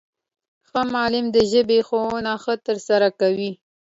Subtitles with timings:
[0.67, 3.51] ښه معلم د ژبي ښوونه ښه ترسره کوي.